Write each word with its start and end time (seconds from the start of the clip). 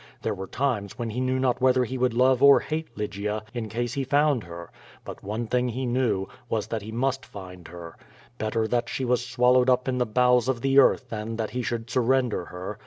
There 0.23 0.33
were 0.33 0.47
times 0.47 0.97
when 0.97 1.11
he 1.11 1.21
knew 1.21 1.37
not 1.37 1.61
whether 1.61 1.83
he 1.83 1.95
would 1.99 2.15
love 2.15 2.41
or 2.41 2.59
hate 2.59 2.87
Lygia 2.97 3.43
in 3.53 3.69
case 3.69 3.93
he 3.93 4.03
found 4.03 4.43
her; 4.45 4.71
but 5.05 5.21
one 5.23 5.45
thing 5.45 5.69
he 5.69 5.85
knew, 5.85 6.27
was 6.49 6.65
that 6.69 6.81
he 6.81 6.91
must 6.91 7.23
find 7.23 7.67
lier. 7.67 7.95
Better 8.39 8.67
that 8.67 8.89
she 8.89 9.05
was 9.05 9.23
swallowed 9.23 9.69
up 9.69 9.87
in 9.87 9.99
the 9.99 10.07
bowels 10.07 10.49
of 10.49 10.61
the 10.61 10.79
earth 10.79 11.09
than 11.09 11.35
that 11.35 11.51
he 11.51 11.61
should 11.61 11.87
surrender 11.87 12.45
her. 12.45 12.79